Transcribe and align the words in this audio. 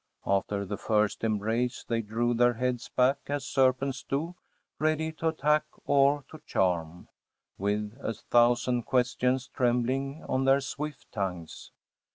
After 0.25 0.65
the 0.65 0.77
first 0.79 1.23
embrace 1.23 1.85
they 1.87 2.01
drew 2.01 2.33
their 2.33 2.53
heads 2.55 2.89
back 2.89 3.19
as 3.27 3.45
serpents 3.45 4.01
do, 4.01 4.33
ready 4.79 5.11
to 5.11 5.27
attack 5.27 5.63
or 5.85 6.25
to 6.31 6.41
charm, 6.47 7.07
with 7.59 7.93
a 8.01 8.15
thousand 8.15 8.87
questions 8.87 9.47
trembling 9.49 10.23
on 10.27 10.45
their 10.45 10.59
swift 10.59 11.11
tongues. 11.11 11.69